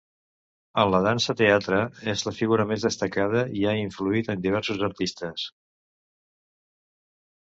En 0.83 0.91
la 0.93 0.99
dansa 1.07 1.33
teatre, 1.41 1.81
és 2.13 2.23
la 2.27 2.31
figura 2.37 2.65
més 2.71 2.85
destacada 2.87 3.43
i 3.59 3.65
ha 3.69 3.75
influït 3.81 4.31
en 4.35 4.41
diversos 4.47 4.81
artistes. 4.87 5.45